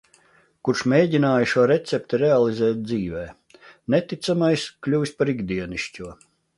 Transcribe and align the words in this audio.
Kurš 0.69 0.79
mēģināja 0.93 1.49
šo 1.51 1.65
recepti 1.73 2.21
realizēt 2.23 2.81
dzīvē. 2.89 3.29
Neticamais 3.97 4.69
kļuvis 4.89 5.19
par 5.21 5.37
ikdienišķo. 5.39 6.15